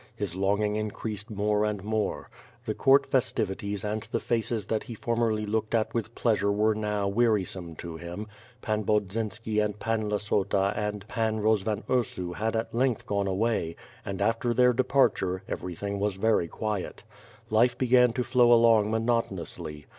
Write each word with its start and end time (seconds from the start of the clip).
His 0.15 0.35
longing 0.35 0.77
increased 0.77 1.29
more 1.29 1.63
and 1.63 1.83
more. 1.83 2.27
The 2.65 2.73
court 2.73 3.05
festivities 3.05 3.83
and 3.85 4.01
the 4.01 4.19
faces 4.19 4.65
that 4.65 4.81
he 4.81 4.95
formerly 4.95 5.45
looked 5.45 5.75
at 5.75 5.93
with 5.93 6.15
pleasure 6.15 6.51
were 6.51 6.73
now 6.73 7.07
wearisome 7.07 7.75
to 7.75 7.97
him. 7.97 8.25
Pan 8.63 8.83
Bodzynski 8.83 9.63
and 9.63 9.77
Pan 9.77 10.09
Lassota 10.09 10.75
and 10.75 11.07
Pan 11.07 11.39
Rozvan 11.39 11.83
Ursu 11.87 12.33
had 12.33 12.55
at 12.55 12.73
length 12.73 13.05
gone 13.05 13.27
away, 13.27 13.75
and 14.03 14.23
after 14.23 14.55
their 14.55 14.73
departure, 14.73 15.43
everything 15.47 15.99
was 15.99 16.15
very 16.15 16.47
quiet. 16.47 17.03
Life 17.51 17.77
began 17.77 18.11
to 18.13 18.23
flow 18.23 18.51
along 18.51 18.89
monotonously. 18.89 19.85